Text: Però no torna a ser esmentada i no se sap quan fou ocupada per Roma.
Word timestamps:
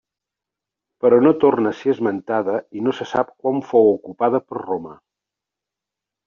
Però 1.03 1.19
no 1.25 1.33
torna 1.43 1.73
a 1.75 1.77
ser 1.81 1.93
esmentada 1.93 2.55
i 2.79 2.83
no 2.87 2.95
se 3.01 3.07
sap 3.11 3.31
quan 3.45 3.61
fou 3.69 3.91
ocupada 3.93 4.43
per 4.49 4.63
Roma. 4.65 4.97